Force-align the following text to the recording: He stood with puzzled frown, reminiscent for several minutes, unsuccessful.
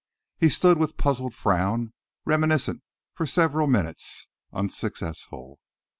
He 0.39 0.49
stood 0.49 0.79
with 0.79 0.97
puzzled 0.97 1.35
frown, 1.35 1.93
reminiscent 2.25 2.81
for 3.13 3.27
several 3.27 3.67
minutes, 3.67 4.29
unsuccessful. 4.51 5.59